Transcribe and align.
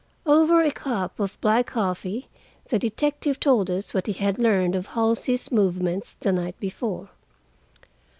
Over 0.25 0.63
a 0.63 0.71
cup 0.71 1.19
of 1.19 1.39
black 1.41 1.67
coffee 1.67 2.27
the 2.69 2.79
detective 2.79 3.39
told 3.39 3.69
us 3.69 3.93
what 3.93 4.07
he 4.07 4.13
had 4.13 4.39
learned 4.39 4.73
of 4.73 4.87
Halsey's 4.87 5.51
movements 5.51 6.13
the 6.15 6.31
night 6.31 6.59
before. 6.59 7.09